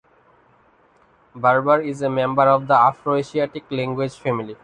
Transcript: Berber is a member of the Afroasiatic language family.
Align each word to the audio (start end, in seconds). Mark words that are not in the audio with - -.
Berber 1.35 1.79
is 1.81 2.01
a 2.01 2.09
member 2.09 2.41
of 2.49 2.65
the 2.65 2.73
Afroasiatic 2.73 3.69
language 3.69 4.17
family. 4.17 4.57